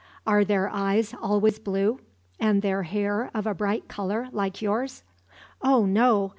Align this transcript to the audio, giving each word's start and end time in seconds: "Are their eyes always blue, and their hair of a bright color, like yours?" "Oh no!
"Are 0.25 0.43
their 0.43 0.67
eyes 0.67 1.13
always 1.21 1.59
blue, 1.59 1.99
and 2.39 2.63
their 2.63 2.81
hair 2.81 3.29
of 3.35 3.45
a 3.45 3.53
bright 3.53 3.87
color, 3.87 4.29
like 4.31 4.59
yours?" 4.59 5.03
"Oh 5.61 5.85
no! 5.85 6.29